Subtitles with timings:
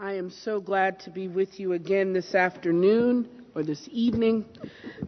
[0.00, 4.44] I am so glad to be with you again this afternoon or this evening.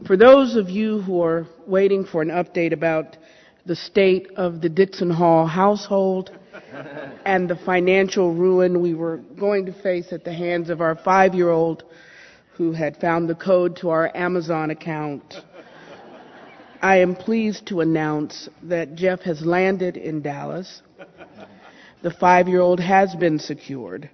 [0.05, 3.17] For those of you who are waiting for an update about
[3.65, 6.37] the state of the Dixon Hall household
[7.25, 11.37] and the financial ruin we were going to face at the hands of our five
[11.37, 11.85] year old
[12.55, 15.37] who had found the code to our Amazon account,
[16.83, 20.83] I am pleased to announce that Jeff has landed in Dallas.
[22.03, 24.11] The five year old has been secured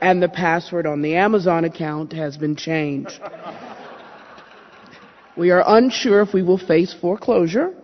[0.00, 3.20] and the password on the Amazon account has been changed.
[5.36, 7.74] We are unsure if we will face foreclosure,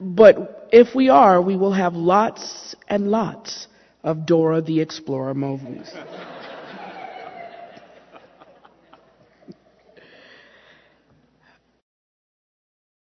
[0.00, 3.68] but if we are, we will have lots and lots
[4.02, 5.90] of Dora the Explorer movies.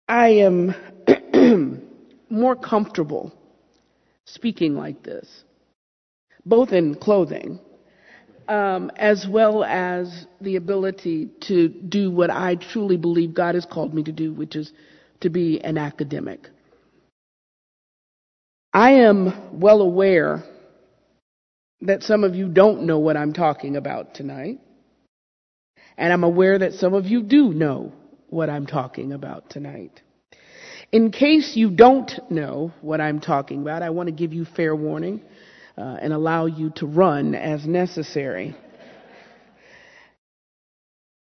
[0.09, 0.75] I am
[2.31, 3.33] more comfortable
[4.25, 5.45] speaking like this
[6.47, 7.61] both in clothing
[8.49, 13.93] um, as well as the ability to do what I truly believe God has called
[13.93, 14.73] me to do, which is
[15.21, 16.49] to be an academic.
[18.73, 20.45] I am well aware
[21.81, 24.61] that some of you don't know what I'm talking about tonight.
[25.99, 27.93] And I'm aware that some of you do know
[28.29, 30.03] what I'm talking about tonight.
[30.93, 34.77] In case you don't know what I'm talking about, I want to give you fair
[34.77, 35.23] warning
[35.77, 38.55] uh, and allow you to run as necessary.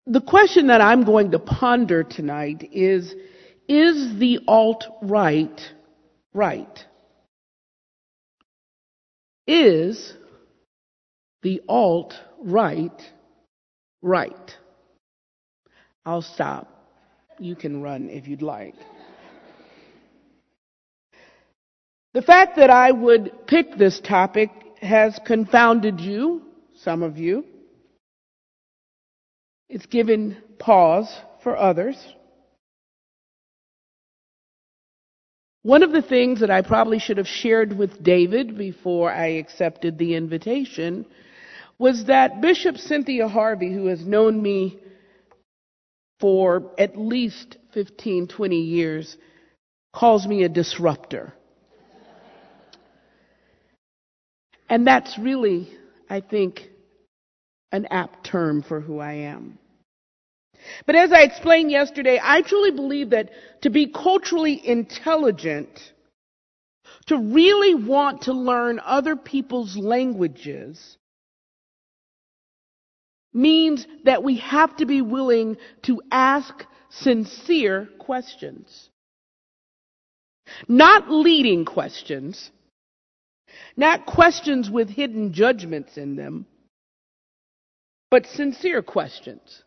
[0.06, 3.14] The question that I'm going to ponder tonight is
[3.68, 5.62] Is the alt right
[6.34, 6.86] right?
[9.48, 10.14] Is
[11.42, 13.02] the alt right
[14.02, 14.58] right?
[16.06, 16.68] I'll stop.
[17.40, 18.76] You can run if you'd like.
[22.14, 24.50] The fact that I would pick this topic
[24.82, 26.42] has confounded you,
[26.82, 27.46] some of you.
[29.70, 31.96] It's given pause for others.
[35.62, 39.98] One of the things that I probably should have shared with David before I accepted
[39.98, 41.06] the invitation
[41.78, 44.80] was that Bishop Cynthia Harvey, who has known me
[46.20, 49.16] for at least 15, 20 years,
[49.94, 51.34] calls me a disruptor.
[54.70, 55.68] And that's really,
[56.10, 56.70] I think,
[57.72, 59.58] an apt term for who I am.
[60.86, 63.30] But as I explained yesterday, I truly believe that
[63.62, 65.70] to be culturally intelligent,
[67.08, 70.98] to really want to learn other people's languages,
[73.34, 78.90] means that we have to be willing to ask sincere questions.
[80.68, 82.52] Not leading questions,
[83.76, 86.46] not questions with hidden judgments in them,
[88.12, 89.64] but sincere questions.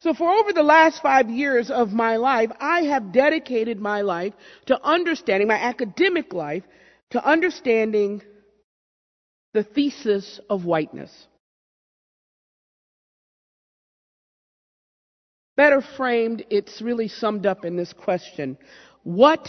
[0.00, 4.32] So for over the last five years of my life, I have dedicated my life
[4.66, 6.64] to understanding, my academic life,
[7.10, 8.20] to understanding
[9.54, 11.28] the thesis of whiteness.
[15.56, 18.58] Better framed, it's really summed up in this question.
[19.04, 19.48] What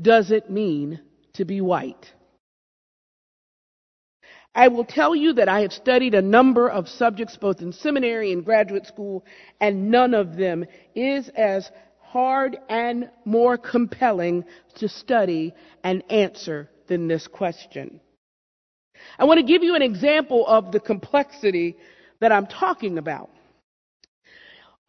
[0.00, 1.00] does it mean
[1.34, 2.12] to be white.
[4.54, 8.32] I will tell you that I have studied a number of subjects both in seminary
[8.32, 9.24] and graduate school,
[9.60, 14.44] and none of them is as hard and more compelling
[14.76, 15.52] to study
[15.82, 18.00] and answer than this question.
[19.18, 21.76] I want to give you an example of the complexity
[22.20, 23.30] that I'm talking about.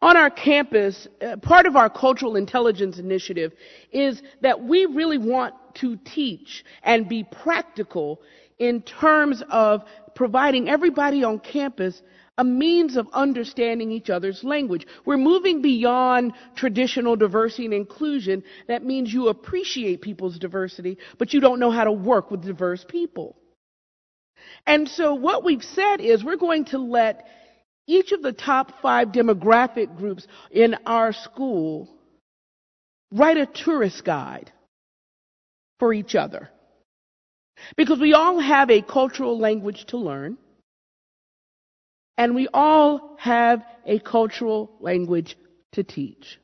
[0.02, 3.52] On our campus, uh, part of our cultural intelligence initiative
[3.92, 8.20] is that we really want to teach and be practical
[8.58, 9.82] in terms of
[10.14, 12.02] providing everybody on campus
[12.38, 14.86] a means of understanding each other's language.
[15.06, 18.42] We're moving beyond traditional diversity and inclusion.
[18.68, 22.84] That means you appreciate people's diversity, but you don't know how to work with diverse
[22.86, 23.36] people.
[24.66, 27.26] And so what we've said is we're going to let
[27.86, 31.88] each of the top five demographic groups in our school
[33.12, 34.52] write a tourist guide
[35.78, 36.50] for each other.
[37.76, 40.36] Because we all have a cultural language to learn,
[42.18, 45.36] and we all have a cultural language
[45.72, 46.38] to teach.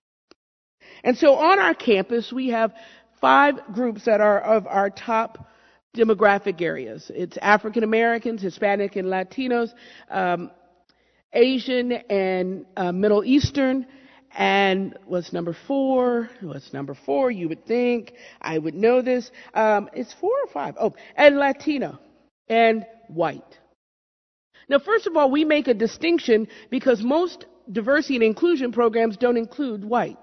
[1.05, 2.73] And so on our campus, we have
[3.21, 5.49] five groups that are of our top
[5.97, 7.11] demographic areas.
[7.15, 9.73] It's African Americans, Hispanic and Latinos,
[10.11, 10.51] um,
[11.33, 13.87] Asian and uh, Middle Eastern,
[14.33, 16.31] And what's number four?
[16.41, 17.31] What's number four?
[17.31, 19.31] You would think I would know this.
[19.55, 20.75] Um, it's four or five.
[20.81, 21.99] Oh, and Latino
[22.49, 23.59] and white.
[24.69, 29.37] Now, first of all, we make a distinction because most diversity and inclusion programs don't
[29.37, 30.19] include white.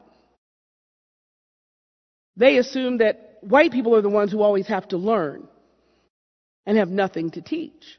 [2.36, 5.48] They assume that white people are the ones who always have to learn
[6.66, 7.99] and have nothing to teach.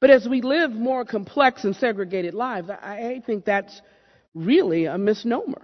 [0.00, 3.80] But as we live more complex and segregated lives, I think that's
[4.34, 5.62] really a misnomer.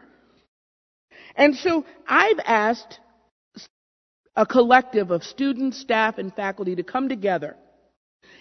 [1.36, 2.98] And so I've asked
[4.36, 7.56] a collective of students, staff, and faculty to come together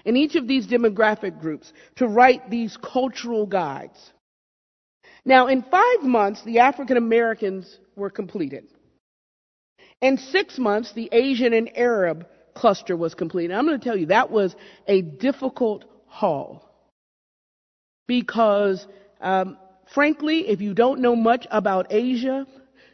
[0.06, 4.12] in each of these demographic groups to write these cultural guides.
[5.25, 8.66] Now, in five months, the African Americans were completed.
[10.01, 13.53] In six months, the Asian and Arab cluster was completed.
[13.53, 14.55] I'm going to tell you, that was
[14.88, 16.69] a difficult haul.
[18.07, 18.85] Because,
[19.21, 19.57] um,
[19.94, 22.45] frankly, if you don't know much about Asia,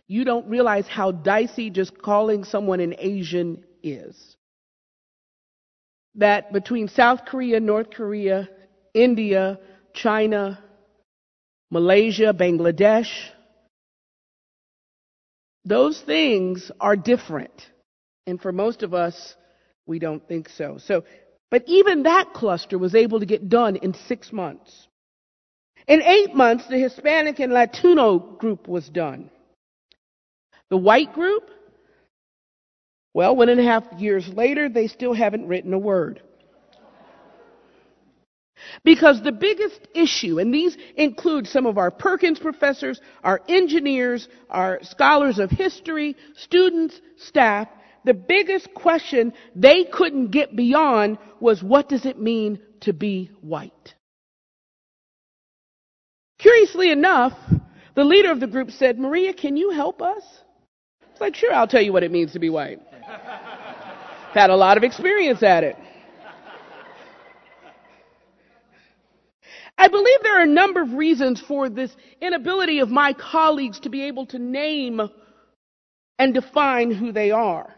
[0.08, 4.36] you don't realize how dicey just calling someone an Asian is.
[6.16, 8.50] That between South Korea, North Korea,
[8.94, 9.60] India,
[9.94, 10.64] China,
[11.72, 13.12] Malaysia, Bangladesh,
[15.66, 17.68] those things are different.
[18.26, 19.36] And for most of us,
[19.90, 20.78] we don't think so.
[20.78, 21.04] So,
[21.52, 24.88] but even that cluster was able to get done in six months.
[25.88, 29.32] In eight months, the Hispanic and Latino group was done.
[30.70, 31.50] The white group,
[33.16, 36.22] well, one and a half years later, they still haven't written a word.
[38.84, 44.80] Because the biggest issue, and these include some of our Perkins professors, our engineers, our
[44.84, 47.68] scholars of history, students, staff,
[48.06, 53.94] the biggest question they couldn't get beyond was what does it mean to be white?
[56.38, 57.34] Curiously enough,
[57.96, 60.24] the leader of the group said, Maria, can you help us?
[61.12, 62.80] It's like, sure, I'll tell you what it means to be white.
[64.34, 65.76] Had a lot of experience at it.
[69.78, 71.92] I believe there are a number of reasons for this
[72.22, 75.02] inability of my colleagues to be able to name
[76.18, 77.74] and define who they are.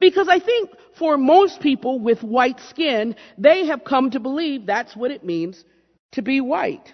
[0.00, 4.96] Because I think for most people with white skin, they have come to believe that's
[4.96, 5.64] what it means
[6.12, 6.92] to be white.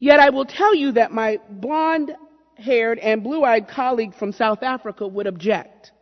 [0.00, 2.12] Yet I will tell you that my blonde
[2.56, 5.92] haired and blue eyed colleague from South Africa would object.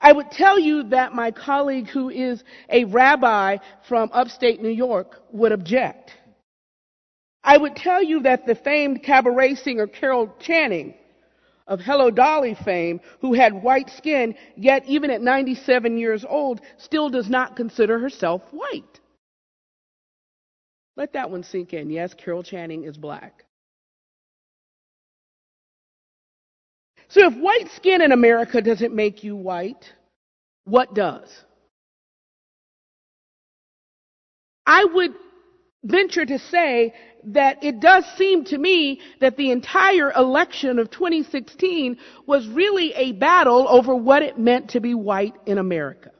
[0.00, 3.58] I would tell you that my colleague who is a rabbi
[3.88, 6.12] from upstate New York would object.
[7.42, 10.94] I would tell you that the famed cabaret singer Carol Channing
[11.68, 17.10] of Hello Dolly fame, who had white skin, yet even at 97 years old, still
[17.10, 19.00] does not consider herself white.
[20.96, 21.90] Let that one sink in.
[21.90, 23.44] Yes, Carol Channing is black.
[27.08, 29.92] So if white skin in America doesn't make you white,
[30.64, 31.28] what does?
[34.66, 35.12] I would
[35.84, 36.92] venture to say
[37.24, 43.12] that it does seem to me that the entire election of 2016 was really a
[43.12, 46.10] battle over what it meant to be white in America.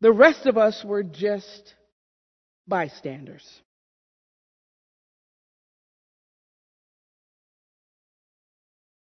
[0.00, 1.74] The rest of us were just
[2.68, 3.62] bystanders.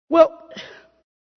[0.09, 0.51] Well,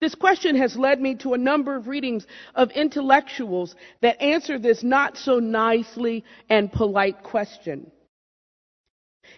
[0.02, 4.84] this question has led me to a number of readings of intellectuals that answer this
[4.84, 7.90] not so nicely and polite question.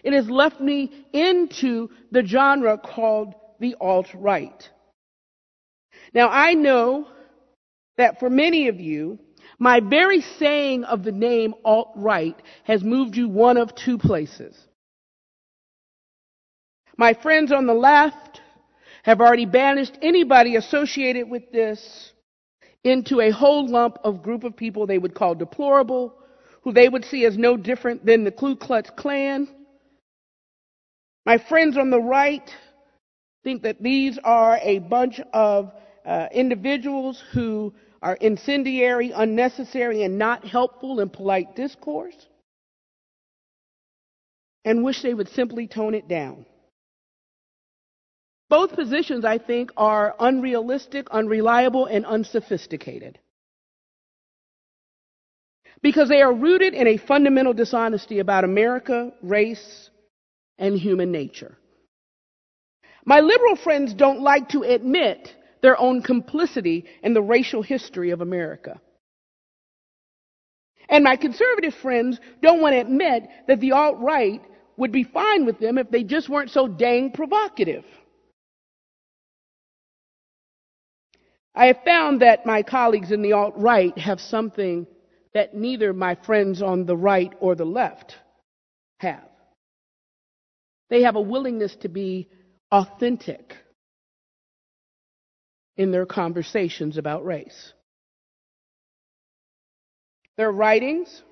[0.06, 4.70] It has left me into the genre called the alt-right.
[6.14, 7.08] Now I know
[7.96, 9.18] that for many of you,
[9.58, 14.56] my very saying of the name alt-right has moved you one of two places.
[16.96, 18.40] My friends on the left
[19.02, 22.12] have already banished anybody associated with this
[22.84, 26.14] into a whole lump of group of people they would call deplorable,
[26.62, 29.48] who they would see as no different than the Ku Klux Klan.
[31.26, 32.48] My friends on the right
[33.42, 35.72] think that these are a bunch of
[36.06, 42.14] uh, individuals who are incendiary, unnecessary, and not helpful in polite discourse,
[44.64, 46.46] and wish they would simply tone it down.
[48.48, 53.18] Both positions, I think, are unrealistic, unreliable, and unsophisticated.
[55.82, 59.90] Because they are rooted in a fundamental dishonesty about America, race,
[60.58, 61.56] and human nature.
[63.04, 68.20] My liberal friends don't like to admit their own complicity in the racial history of
[68.20, 68.80] America.
[70.88, 74.42] And my conservative friends don't want to admit that the alt-right
[74.76, 77.84] would be fine with them if they just weren't so dang provocative.
[81.54, 84.86] I have found that my colleagues in the alt-right have something
[85.32, 88.16] that neither my friends on the right or the left
[88.98, 89.28] have.
[90.88, 92.28] They have a willingness to be
[92.70, 93.54] authentic
[95.76, 97.72] in their conversations about race.
[100.36, 101.22] Their writings,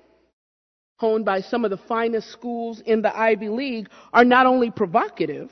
[0.97, 5.51] honed by some of the finest schools in the Ivy League, are not only provocative,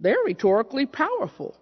[0.00, 1.56] they're rhetorically powerful.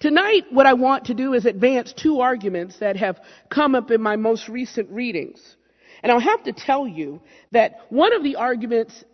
[0.00, 3.20] Tonight, what I want to do is advance two arguments that have
[3.50, 5.56] come up in my most recent readings.
[6.02, 7.20] And I'll have to tell you
[7.52, 9.04] that one of the arguments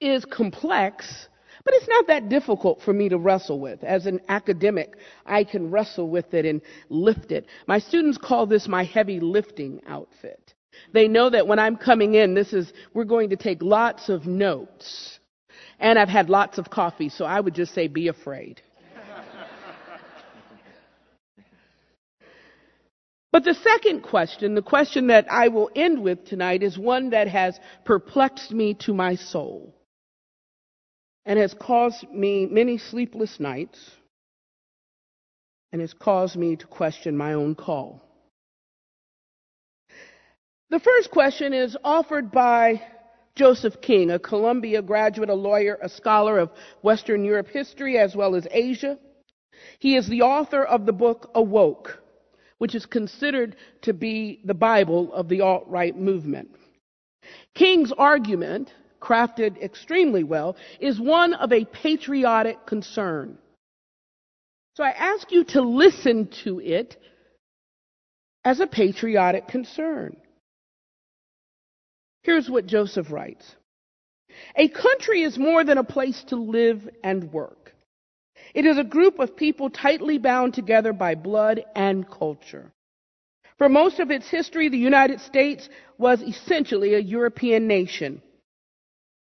[0.00, 1.28] is complex,
[1.64, 3.84] but it's not that difficult for me to wrestle with.
[3.84, 7.46] As an academic, I can wrestle with it and lift it.
[7.66, 10.54] My students call this my heavy lifting outfit.
[10.92, 14.26] They know that when I'm coming in, this is, we're going to take lots of
[14.26, 15.18] notes.
[15.78, 18.62] And I've had lots of coffee, so I would just say be afraid.
[23.32, 27.28] But the second question, the question that I will end with tonight, is one that
[27.28, 29.74] has perplexed me to my soul
[31.24, 33.78] and has caused me many sleepless nights
[35.72, 38.02] and has caused me to question my own call.
[40.68, 42.82] The first question is offered by
[43.34, 46.50] Joseph King, a Columbia graduate, a lawyer, a scholar of
[46.82, 48.98] Western Europe history as well as Asia.
[49.78, 52.01] He is the author of the book Awoke
[52.62, 56.48] which is considered to be the Bible of the alt right movement.
[57.56, 63.36] King's argument, crafted extremely well, is one of a patriotic concern.
[64.76, 66.96] So I ask you to listen to it
[68.44, 70.16] as a patriotic concern.
[72.22, 73.56] Here's what Joseph writes.
[74.54, 77.71] A country is more than a place to live and work.
[78.54, 82.72] It is a group of people tightly bound together by blood and culture.
[83.58, 85.68] For most of its history, the United States
[85.98, 88.22] was essentially a European nation.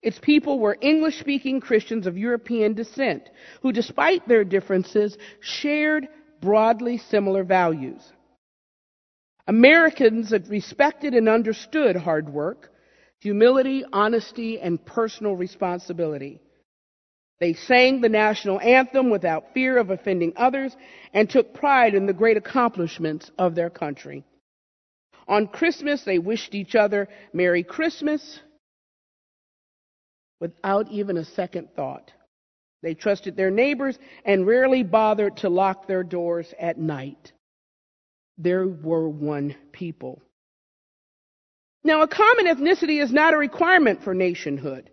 [0.02, 3.30] Its people were English speaking Christians of European descent
[3.62, 6.08] who, despite their differences, shared
[6.42, 8.02] broadly similar values.
[9.48, 12.72] Americans respected and understood hard work,
[13.20, 16.40] humility, honesty, and personal responsibility.
[17.40, 20.76] They sang the national anthem without fear of offending others
[21.14, 24.24] and took pride in the great accomplishments of their country.
[25.28, 28.40] On Christmas, they wished each other Merry Christmas
[30.40, 32.12] without even a second thought.
[32.82, 37.34] They trusted their neighbors and rarely bothered to lock their doors at night.
[38.38, 40.22] There were one people.
[41.84, 44.90] Now, a common ethnicity is not a requirement for nationhood.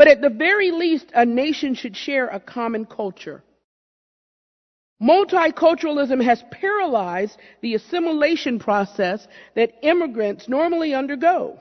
[0.00, 3.42] But at the very least, a nation should share a common culture.
[5.02, 11.60] Multiculturalism has paralyzed the assimilation process that immigrants normally undergo.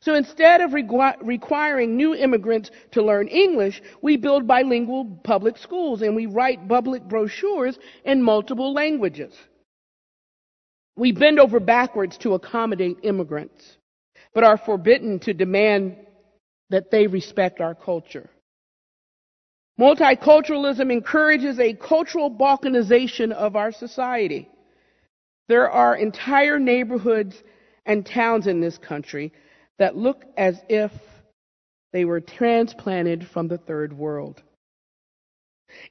[0.00, 6.14] So instead of requiring new immigrants to learn English, we build bilingual public schools and
[6.14, 9.32] we write public brochures in multiple languages.
[10.96, 13.78] We bend over backwards to accommodate immigrants,
[14.34, 15.96] but are forbidden to demand
[16.70, 18.28] that they respect our culture.
[19.78, 24.48] Multiculturalism encourages a cultural balkanization of our society.
[25.48, 27.42] There are entire neighborhoods
[27.86, 29.32] and towns in this country
[29.78, 30.90] that look as if
[31.92, 34.42] they were transplanted from the third world.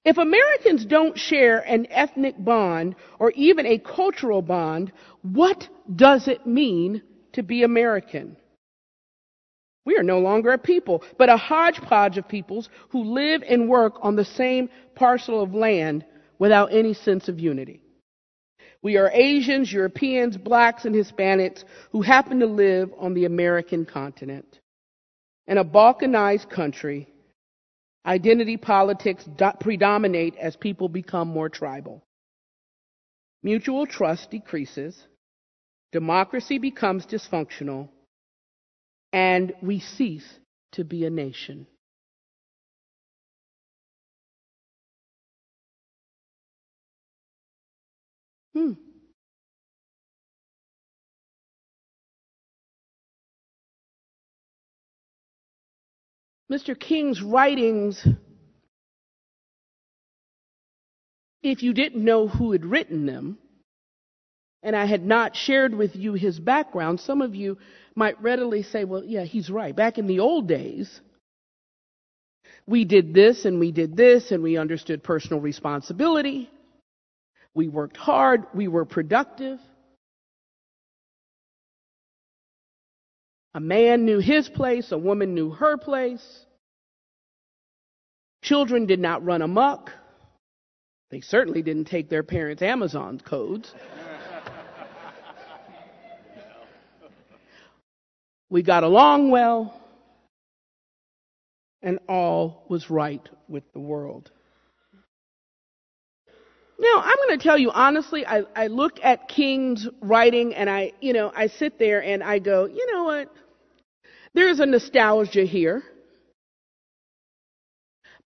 [0.03, 4.91] If Americans don't share an ethnic bond or even a cultural bond,
[5.21, 7.01] what does it mean
[7.33, 8.37] to be American?
[9.87, 13.93] We are no longer a people, but a hodgepodge of peoples who live and work
[14.01, 16.03] on the same parcel of land
[16.37, 17.79] without any sense of unity.
[18.81, 21.63] We are Asians, Europeans, blacks, and Hispanics
[21.93, 24.59] who happen to live on the American continent.
[25.47, 27.07] In a balkanized country,
[28.05, 29.23] identity politics
[29.61, 32.03] predominate as people become more tribal.
[33.41, 35.01] Mutual trust decreases,
[35.93, 37.87] democracy becomes dysfunctional,
[39.13, 40.39] and we cease
[40.73, 41.67] to be a nation.
[48.53, 48.73] Hmm.
[56.51, 56.79] Mr.
[56.79, 58.07] King's writings,
[61.43, 63.37] if you didn't know who had written them,
[64.63, 67.57] and I had not shared with you his background, some of you
[67.95, 69.75] might readily say, well, yeah, he's right.
[69.75, 71.01] Back in the old days,
[72.65, 76.49] we did this and we did this and we understood personal responsibility.
[77.53, 78.45] We worked hard.
[78.53, 79.59] We were productive.
[83.55, 84.91] A man knew his place.
[84.91, 86.45] A woman knew her place.
[88.43, 89.91] Children did not run amok.
[91.09, 93.73] They certainly didn't take their parents' Amazon codes.
[98.49, 99.79] We got along well,
[101.81, 104.31] and all was right with the world.
[106.79, 110.91] Now, I'm going to tell you honestly, I, I look at King's writing and I,
[111.01, 113.33] you know, I sit there and I go, you know what?
[114.33, 115.81] There's a nostalgia here.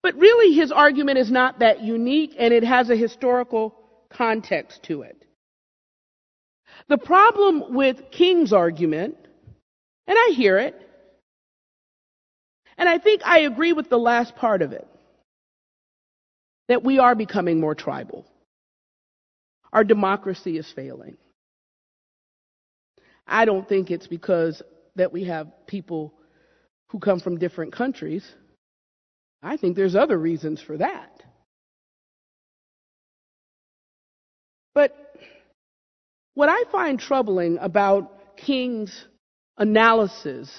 [0.02, 3.74] But really, his argument is not that unique and it has a historical
[4.10, 5.24] context to it.
[6.88, 9.16] The problem with King's argument,
[10.06, 10.74] and I hear it,
[12.76, 14.86] and I think I agree with the last part of it,
[16.68, 18.26] that we are becoming more tribal.
[19.72, 21.16] Our democracy is failing.
[23.26, 24.62] I don't think it's because
[24.96, 26.12] that we have people
[26.88, 28.30] who come from different countries.
[29.42, 31.22] I think there's other reasons for that.
[34.74, 34.94] But
[36.34, 39.06] what I find troubling about King's
[39.62, 40.50] analysis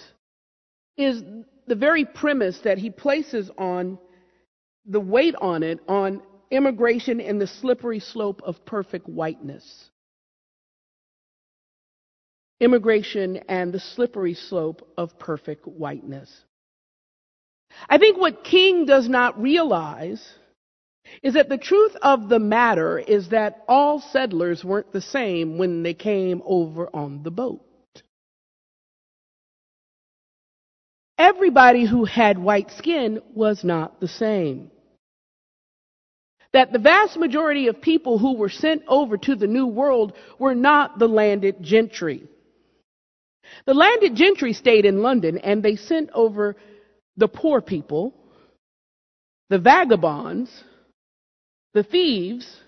[0.95, 1.21] is
[1.67, 3.99] the very premise that he places on
[4.85, 9.89] the weight on it on immigration and the slippery slope of perfect whiteness.
[12.61, 16.31] Immigration and the slippery slope of perfect whiteness.
[17.89, 20.23] I think what King does not realize
[21.21, 25.83] is that the truth of the matter is that all settlers weren't the same when
[25.83, 27.65] they came over on the boat.
[31.17, 34.71] Everybody who had white skin was not the same
[36.53, 40.55] that the vast majority of people who were sent over to the New World were
[40.55, 42.23] not the landed gentry.
[43.65, 46.55] The landed gentry stayed in London and they sent over
[47.17, 48.13] the poor people,
[49.49, 50.63] the vagabonds,
[51.73, 52.59] the thieves,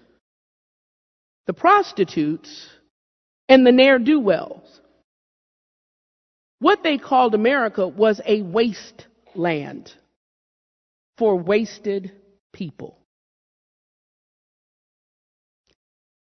[1.45, 2.67] the prostitutes,
[3.47, 4.81] and the ne'er do wells.
[6.59, 9.93] What they called America was a wasteland
[11.17, 12.11] for wasted
[12.53, 12.97] people.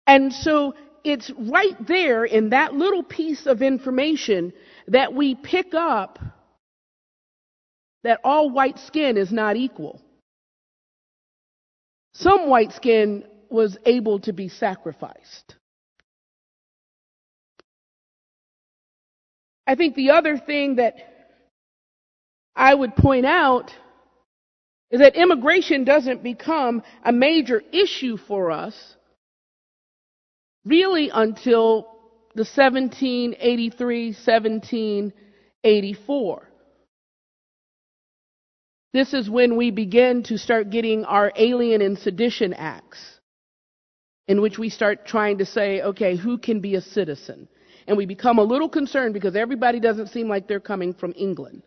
[0.08, 4.54] And so it's right there in that little piece of information
[4.88, 6.20] that we pick up
[8.04, 10.02] that all white skin is not equal.
[12.14, 15.56] Some white skin was able to be sacrificed.
[19.68, 20.96] I think the other thing that
[22.56, 23.72] I would point out
[24.92, 28.96] is that immigration doesn't become a major issue for us
[30.64, 31.88] really until
[32.36, 36.50] the 1783 1784.
[38.94, 43.20] This is when we begin to start getting our Alien and Sedition Acts,
[44.28, 47.50] in which we start trying to say, okay, who can be a citizen?
[47.88, 51.62] And we become a little concerned because everybody doesn't seem like they're coming from England.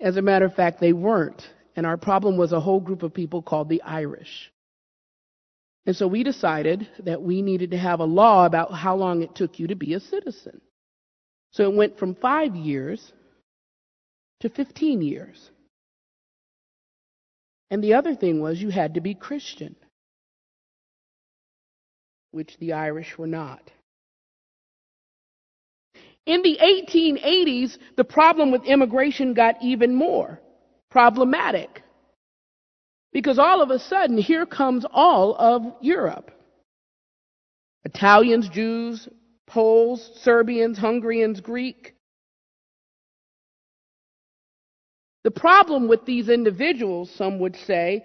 [0.00, 1.48] As a matter of fact, they weren't.
[1.76, 4.52] And our problem was a whole group of people called the Irish.
[5.86, 9.34] And so we decided that we needed to have a law about how long it
[9.34, 10.60] took you to be a citizen.
[11.50, 13.12] So it went from five years
[14.40, 15.50] to 15 years.
[17.70, 19.76] And the other thing was you had to be Christian,
[22.34, 23.70] which the Irish were not.
[26.26, 30.40] In the 1880s, the problem with immigration got even more
[30.90, 31.82] problematic.
[33.12, 36.30] Because all of a sudden, here comes all of Europe
[37.84, 39.08] Italians, Jews,
[39.46, 41.94] Poles, Serbians, Hungarians, Greek.
[45.22, 48.04] The problem with these individuals, some would say,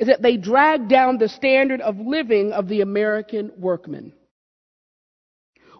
[0.00, 4.14] is that they drag down the standard of living of the American workman.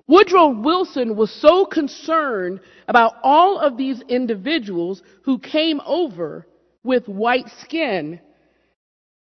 [0.06, 6.46] Woodrow Wilson was so concerned about all of these individuals who came over
[6.84, 8.20] with white skin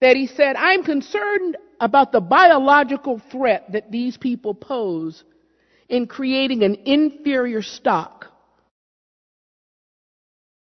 [0.02, 5.24] that he said, I'm concerned about the biological threat that these people pose
[5.88, 8.26] in creating an inferior stock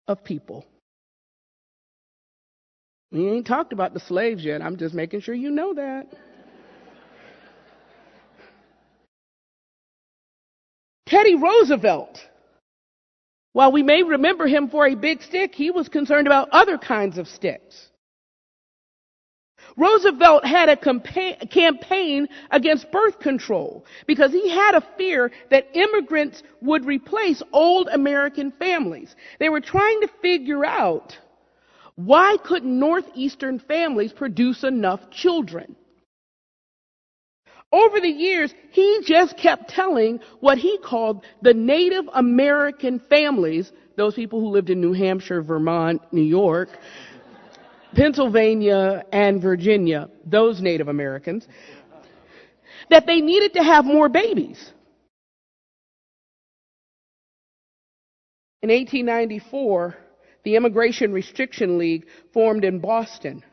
[0.07, 0.65] of people.
[3.11, 4.61] We ain't talked about the slaves yet.
[4.61, 6.07] I'm just making sure you know that.
[11.07, 12.19] Teddy Roosevelt.
[13.53, 17.17] While we may remember him for a big stick, he was concerned about other kinds
[17.17, 17.87] of sticks.
[19.75, 26.85] Roosevelt had a campaign against birth control because he had a fear that immigrants would
[26.85, 29.15] replace old American families.
[29.39, 31.17] They were trying to figure out
[31.99, 35.75] why couldn't Northeastern families produce enough children?
[37.73, 44.15] Over the years, he just kept telling what he called the Native American families, those
[44.15, 46.69] people who lived in New Hampshire, Vermont, New York,
[47.93, 51.49] Pennsylvania, and Virginia, those Native Americans,
[52.89, 54.71] that they needed to have more babies.
[58.61, 59.97] In 1894,
[60.43, 63.43] the Immigration Restriction League formed in Boston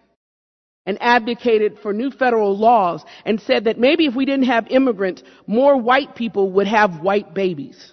[0.86, 5.22] and advocated for new federal laws and said that maybe if we didn't have immigrants,
[5.46, 7.92] more white people would have white babies.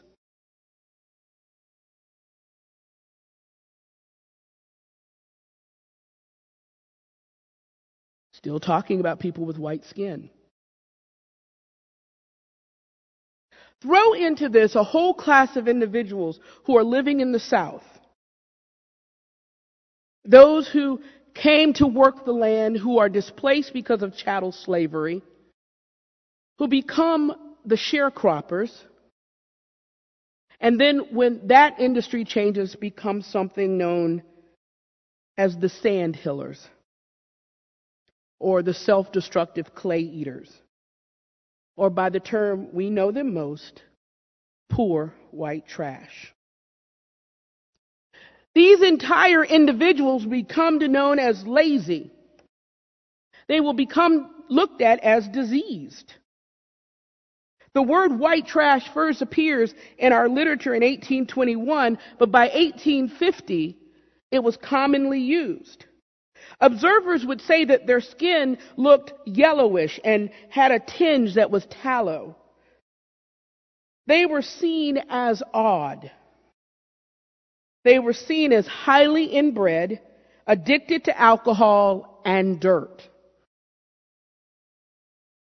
[8.34, 10.30] Still talking about people with white skin.
[13.82, 17.84] Throw into this a whole class of individuals who are living in the South.
[20.26, 21.02] Those who
[21.34, 25.22] came to work the land, who are displaced because of chattel slavery,
[26.60, 28.72] who become the sharecroppers,
[30.60, 34.24] and then when that industry changes, become something known
[35.38, 36.66] as the sandhillers
[38.40, 40.52] or the self destructive clay eaters,
[41.76, 43.82] or by the term we know them most,
[44.70, 46.34] poor white trash.
[48.56, 52.12] These entire individuals become known as lazy.
[53.48, 56.14] They will become looked at as diseased.
[57.74, 63.78] The word white trash first appears in our literature in 1821, but by 1850
[64.32, 65.86] it was commonly used.
[66.60, 72.36] Observers would say that their skin looked yellowish and had a tinge that was tallow.
[74.06, 76.12] They were seen as odd.
[77.84, 80.00] They were seen as highly inbred,
[80.48, 83.02] addicted to alcohol and dirt.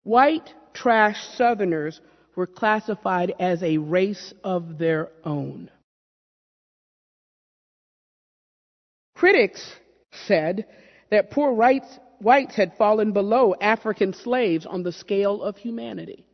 [0.03, 2.01] White trash Southerners
[2.35, 5.69] were classified as a race of their own.
[9.15, 9.75] Critics
[10.27, 10.65] said
[11.09, 16.25] that poor whites, had fallen below African slaves on the scale of humanity.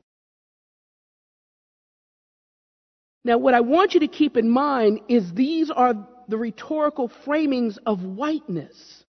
[3.23, 5.93] Now, what I want you to keep in mind is these are
[6.27, 9.03] the rhetorical framings of whiteness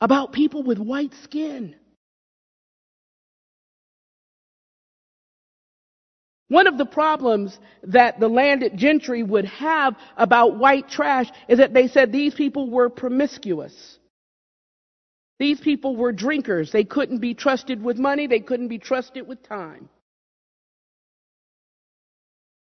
[0.00, 1.76] about people with white skin.
[6.48, 11.74] One of the problems that the landed gentry would have about white trash is that
[11.74, 13.98] they said these people were promiscuous.
[15.38, 16.72] These people were drinkers.
[16.72, 18.26] They couldn't be trusted with money.
[18.26, 19.90] They couldn't be trusted with time.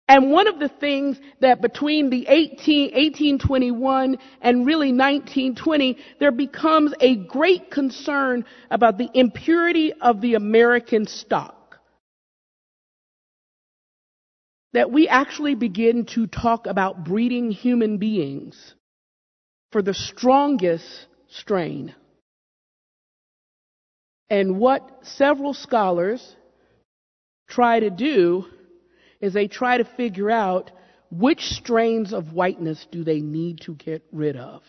[0.07, 6.93] And one of the things that between the 18, 1821 and really 1920, there becomes
[6.99, 11.79] a great concern about the impurity of the American stock.
[14.73, 18.73] That we actually begin to talk about breeding human beings
[19.71, 20.85] for the strongest
[21.29, 21.95] strain.
[24.29, 26.35] And what several scholars
[27.47, 28.45] try to do
[29.23, 30.69] is they try to figure out
[31.09, 34.61] which strains of whiteness do they need to get rid of.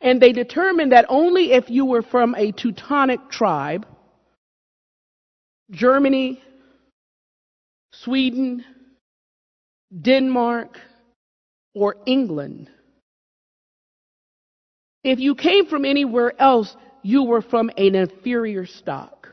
[0.00, 3.84] And they determined that only if you were from a Teutonic tribe,
[5.72, 6.40] Germany,
[7.94, 8.64] Sweden,
[10.00, 10.78] Denmark,
[11.74, 12.70] or England,
[15.02, 19.29] if you came from anywhere else, you were from an inferior stock.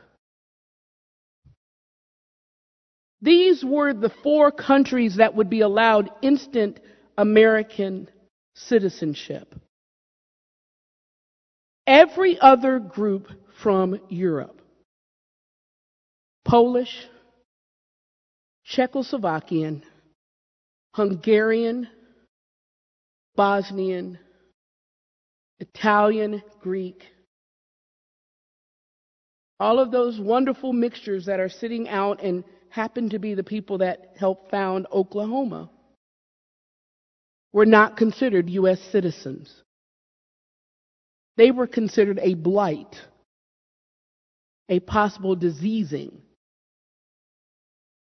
[3.20, 6.78] These were the four countries that would be allowed instant
[7.16, 8.08] American
[8.54, 9.54] citizenship.
[11.86, 13.28] Every other group
[13.62, 14.60] from Europe,
[16.44, 17.06] Polish,
[18.70, 19.82] Czechoslovakian,
[20.94, 21.88] Hungarian,
[23.34, 24.18] Bosnian,
[25.58, 27.02] Italian, Greek,
[29.58, 33.78] all of those wonderful mixtures that are sitting out and happened to be the people
[33.78, 35.70] that helped found Oklahoma,
[37.52, 38.78] were not considered U.S.
[38.92, 39.52] citizens.
[41.36, 42.94] They were considered a blight,
[44.68, 46.20] a possible diseasing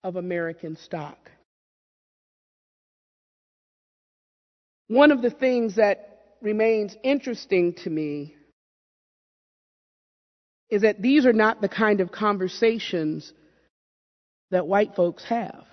[0.02, 1.30] of American stock.
[4.88, 8.36] One of the things that remains interesting to me
[10.70, 13.32] is that these are not the kind of conversations
[14.50, 15.64] that white folks have.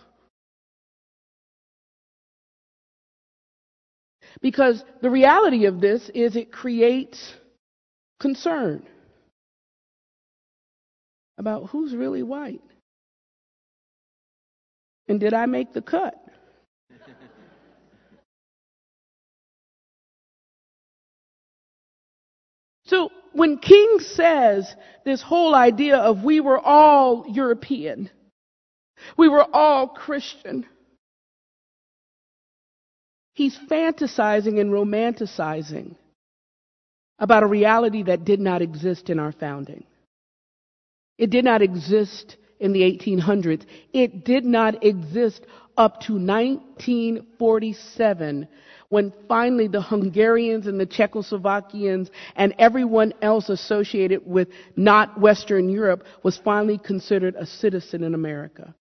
[4.41, 7.33] Because the reality of this is it creates
[8.19, 8.86] concern
[11.38, 12.62] about who's really white.
[15.07, 16.15] And did I make the cut?
[22.86, 28.09] so when King says this whole idea of we were all European,
[29.17, 30.65] we were all Christian,
[33.33, 35.95] he's fantasizing and romanticizing
[37.19, 39.83] about a reality that did not exist in our founding.
[41.17, 43.65] It did not exist in the 1800s.
[43.93, 45.45] It did not exist
[45.77, 48.47] up to 1947
[48.89, 56.05] when finally the Hungarians and the Czechoslovakians and everyone else associated with not Western Europe
[56.21, 58.75] was finally considered a citizen in America.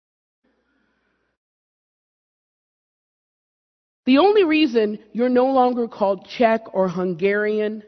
[4.04, 7.84] The only reason you're no longer called Czech or Hungarian,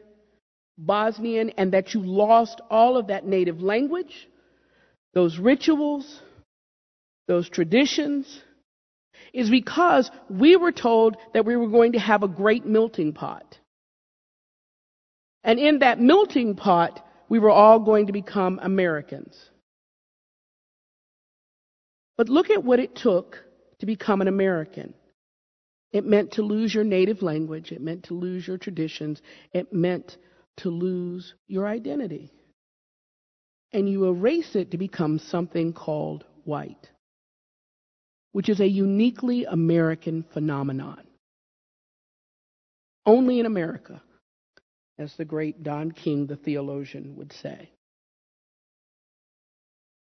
[0.77, 4.27] Bosnian, and that you lost all of that native language,
[5.13, 6.21] those rituals,
[7.27, 8.41] those traditions,
[9.33, 13.59] is because we were told that we were going to have a great melting pot.
[15.43, 19.37] And in that melting pot, we were all going to become Americans.
[22.17, 23.43] But look at what it took
[23.79, 24.93] to become an American.
[25.95, 27.71] It meant to lose your native language.
[27.71, 29.21] It meant to lose your traditions.
[29.53, 30.17] It meant
[30.57, 32.31] to lose your identity.
[33.71, 36.89] And you erase it to become something called white
[38.35, 41.07] which is a uniquely American phenomenon.
[43.05, 44.01] Only in America,
[44.99, 47.69] as the great Don King, the theologian, would say.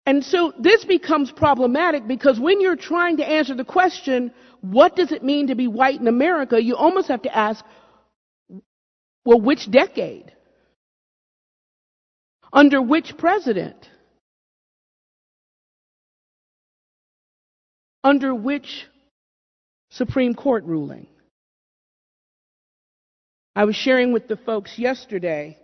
[0.08, 5.12] And so this becomes problematic because when you're trying to answer the question, what does
[5.12, 7.66] it mean to be white in America, you almost have to ask,
[9.26, 10.32] well, which decade?
[12.54, 13.90] Under which president?
[18.02, 18.86] Under which
[19.90, 21.08] Supreme Court ruling?
[23.58, 25.58] I was sharing with the folks yesterday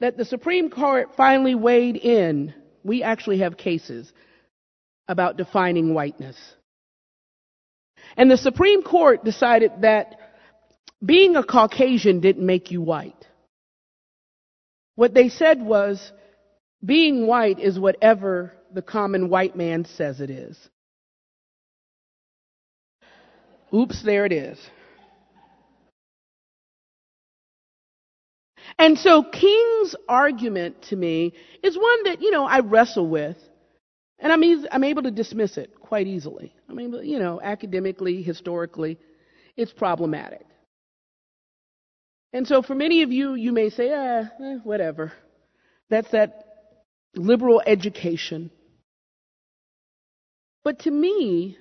[0.00, 2.54] that the Supreme Court finally weighed in.
[2.84, 4.12] We actually have cases
[5.08, 6.36] about defining whiteness.
[8.16, 10.16] And the Supreme Court decided that
[11.04, 13.26] being a Caucasian didn't make you white.
[14.94, 16.12] What they said was
[16.84, 20.58] being white is whatever the common white man says it is.
[23.72, 24.58] Oops, there it is.
[28.78, 33.36] And so King's argument to me is one that, you know, I wrestle with.
[34.20, 36.52] And I'm, I'm able to dismiss it quite easily.
[36.68, 38.98] I mean, you know, academically, historically,
[39.56, 40.44] it's problematic.
[42.32, 45.12] And so for many of you, you may say, ah, eh, whatever.
[45.88, 46.44] That's that
[47.14, 48.50] liberal education.
[50.64, 51.56] But to me,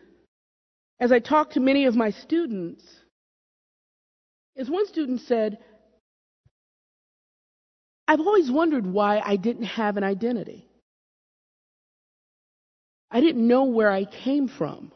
[1.00, 2.84] as I talk to many of my students,
[4.58, 5.60] as one student said,
[8.08, 10.66] I've always wondered why I didn't have an identity.
[13.12, 14.92] I didn't know where I came from.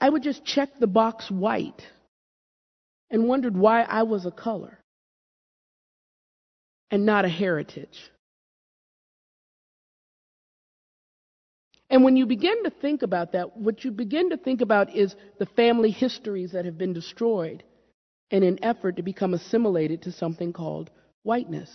[0.00, 1.82] I would just check the box white
[3.10, 4.78] and wondered why I was a color
[6.90, 7.98] and not a heritage.
[11.90, 15.16] And when you begin to think about that, what you begin to think about is
[15.38, 17.64] the family histories that have been destroyed
[18.30, 20.90] in an effort to become assimilated to something called
[21.28, 21.70] whiteness.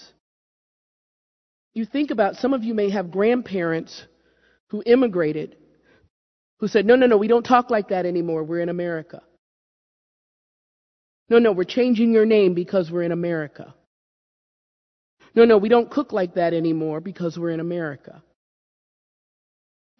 [1.76, 4.04] You think about some of you may have grandparents
[4.70, 5.56] who immigrated
[6.60, 8.44] who said, No, no, no, we don't talk like that anymore.
[8.44, 9.22] We're in America.
[11.30, 13.76] No, no, we're changing your name because we're in America.
[15.36, 18.24] No, no, we don't cook like that anymore because we're in America.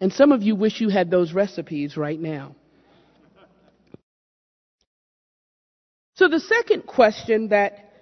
[0.00, 2.56] And some of you wish you had those recipes right now.
[6.16, 7.93] So the second question that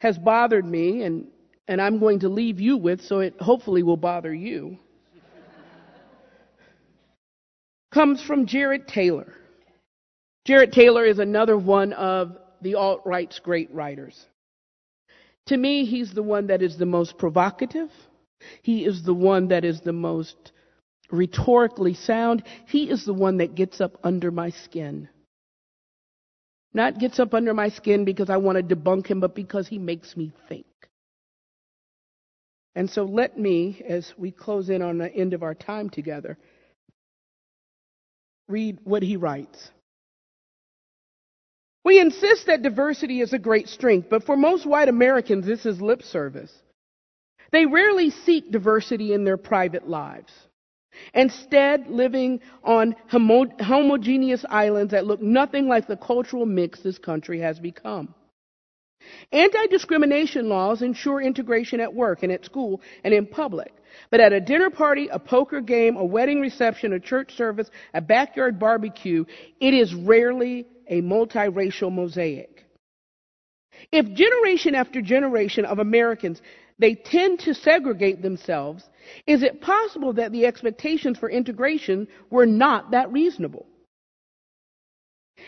[0.00, 1.28] has bothered me, and,
[1.68, 4.78] and I'm going to leave you with so it hopefully will bother you,
[7.92, 9.32] comes from Jared Taylor.
[10.44, 14.26] Jared Taylor is another one of the alt right's great writers.
[15.46, 17.90] To me, he's the one that is the most provocative.
[18.62, 20.52] He is the one that is the most
[21.10, 25.08] rhetorically sound, he is the one that gets up under my skin.
[26.72, 29.78] Not gets up under my skin because I want to debunk him, but because he
[29.78, 30.66] makes me think.
[32.74, 36.38] And so let me, as we close in on the end of our time together,
[38.48, 39.70] read what he writes.
[41.84, 45.80] We insist that diversity is a great strength, but for most white Americans, this is
[45.80, 46.52] lip service.
[47.52, 50.32] They rarely seek diversity in their private lives.
[51.14, 57.40] Instead, living on homo- homogeneous islands that look nothing like the cultural mix this country
[57.40, 58.14] has become.
[59.32, 63.72] Anti discrimination laws ensure integration at work and at school and in public.
[64.10, 68.00] But at a dinner party, a poker game, a wedding reception, a church service, a
[68.00, 69.24] backyard barbecue,
[69.60, 72.64] it is rarely a multiracial mosaic.
[73.90, 76.42] If generation after generation of Americans
[76.80, 78.88] they tend to segregate themselves,
[79.26, 83.66] is it possible that the expectations for integration were not that reasonable?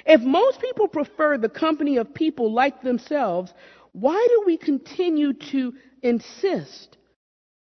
[0.04, 3.52] If most people prefer the company of people like themselves,
[3.92, 6.98] why do we continue to insist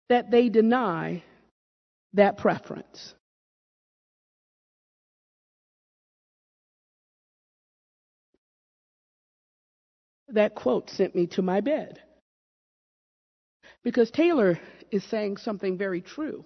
[0.10, 1.24] that they deny
[2.13, 3.13] that preference?
[10.30, 12.00] That quote sent me to my bed.
[13.83, 14.59] Because Taylor
[14.91, 16.45] is saying something very true.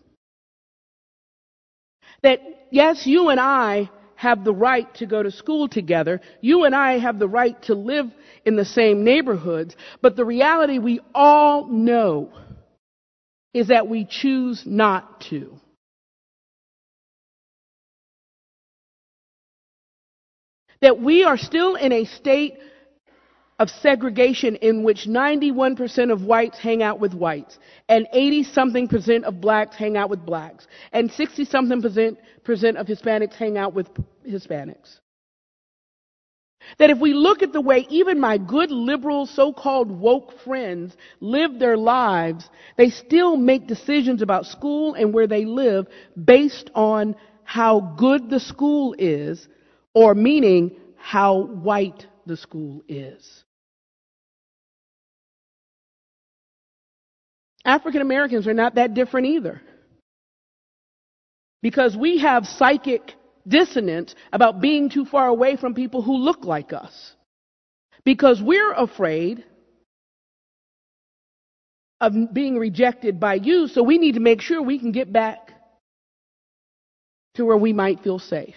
[2.23, 2.39] That
[2.71, 6.21] yes, you and I have the right to go to school together.
[6.41, 8.07] You and I have the right to live
[8.45, 9.75] in the same neighborhoods.
[10.01, 12.31] But the reality we all know
[13.53, 15.59] is that we choose not to.
[20.81, 22.57] That we are still in a state
[23.57, 29.23] of segregation in which 91% of whites hang out with whites and 80 something percent
[29.23, 33.73] of blacks hang out with blacks and 60 something percent, percent of Hispanics hang out
[33.73, 33.87] with
[34.27, 34.99] Hispanics.
[36.79, 41.59] That if we look at the way even my good liberal so-called woke friends live
[41.59, 45.87] their lives, they still make decisions about school and where they live
[46.21, 49.47] based on how good the school is
[49.93, 53.44] or meaning how white the school is.
[57.65, 59.61] African Americans are not that different either.
[61.61, 63.15] Because we have psychic
[63.47, 67.13] dissonance about being too far away from people who look like us.
[68.03, 69.43] Because we're afraid
[71.99, 75.51] of being rejected by you, so we need to make sure we can get back
[77.35, 78.55] to where we might feel safe.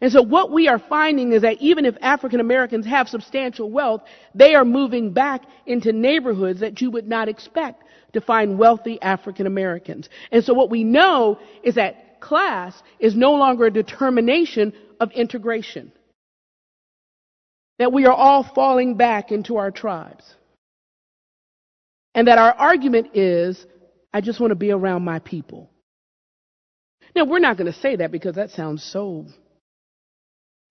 [0.00, 4.02] And so what we are finding is that even if African Americans have substantial wealth,
[4.34, 9.46] they are moving back into neighborhoods that you would not expect to find wealthy African
[9.46, 10.08] Americans.
[10.32, 15.92] And so what we know is that class is no longer a determination of integration.
[17.78, 20.24] That we are all falling back into our tribes.
[22.14, 23.64] And that our argument is,
[24.12, 25.70] I just want to be around my people.
[27.16, 29.26] Now, we're not going to say that because that sounds so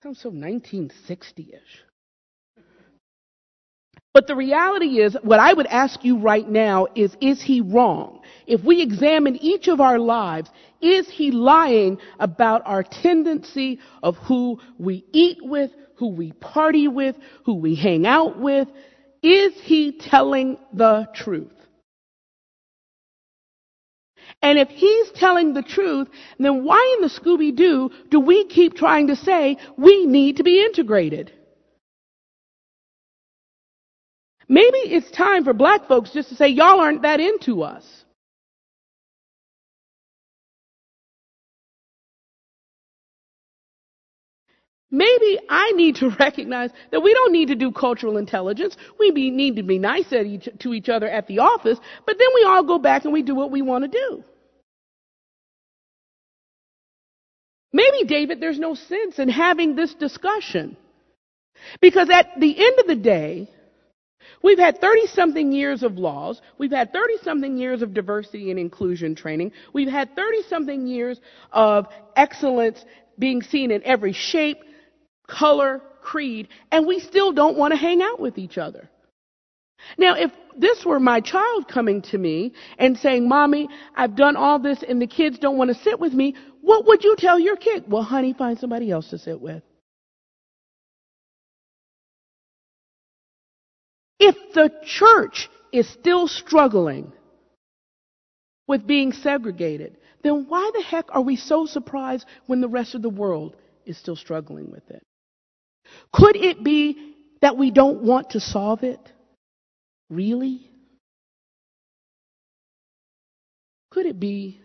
[0.04, 1.84] Sounds so 1960 ish.
[4.14, 8.20] But the reality is, what I would ask you right now is, is he wrong?
[8.46, 10.50] If we examine each of our lives,
[10.82, 17.16] is he lying about our tendency of who we eat with, who we party with,
[17.46, 18.68] who we hang out with?
[19.22, 21.63] Is he telling the truth?
[24.42, 28.76] And if he's telling the truth, then why in the Scooby Doo do we keep
[28.76, 31.32] trying to say we need to be integrated?
[34.50, 38.03] Maybe it's time for black folks just to say, y'all aren't that into us.
[44.94, 48.78] Maybe I need to recognize that we don't need to do cultural intelligence.
[49.00, 52.28] We be, need to be nice each, to each other at the office, but then
[52.36, 54.24] we all go back and we do what we want to do.
[57.74, 60.78] Maybe, David, there's no sense in having this discussion.
[61.82, 63.50] Because at the end of the day,
[64.44, 66.40] we've had 30 something years of laws.
[66.60, 69.54] We've had 30 something years of diversity and inclusion training.
[69.74, 71.20] We've had 30 something years
[71.52, 72.86] of excellence
[73.18, 74.60] being seen in every shape,
[75.34, 78.90] color, creed, and we still don't want to hang out with each other.
[79.98, 84.60] Now, if this were my child coming to me and saying, Mommy, I've done all
[84.60, 87.58] this and the kids don't want to sit with me, what would you tell your
[87.58, 87.86] kid?
[87.88, 89.64] Well, honey, find somebody else to sit with.
[94.20, 97.12] If the church is still struggling
[98.68, 103.02] with being segregated, then why the heck are we so surprised when the rest of
[103.02, 105.04] the world is still struggling with it?
[106.12, 109.00] Could it be that we don't want to solve it?
[110.10, 110.70] Really?
[113.92, 114.60] Could it be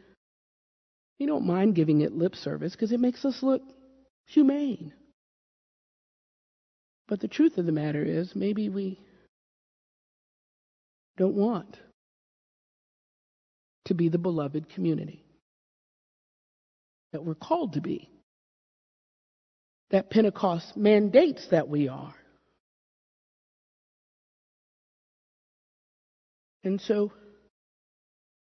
[1.18, 3.62] we don't mind giving it lip service because it makes us look
[4.26, 4.92] humane?
[7.08, 9.00] But the truth of the matter is, maybe we
[11.16, 11.78] don't want
[13.86, 15.24] to be the beloved community
[17.12, 18.10] that we're called to be,
[19.90, 22.14] that Pentecost mandates that we are.
[26.64, 27.12] And so,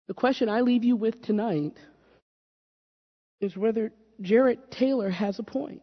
[0.08, 1.74] the question I leave you with tonight
[3.42, 5.82] is whether Jared Taylor has a point.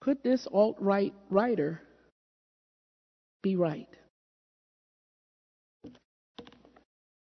[0.00, 1.82] Could this alt right writer
[3.42, 3.88] be right?